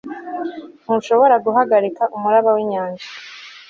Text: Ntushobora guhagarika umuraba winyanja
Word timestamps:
Ntushobora 0.83 1.35
guhagarika 1.45 2.03
umuraba 2.15 2.49
winyanja 2.55 3.05